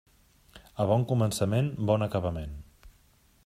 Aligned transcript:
A 0.83 0.87
bon 0.91 1.05
començament, 1.11 1.69
bon 1.91 2.09
acabament. 2.09 2.57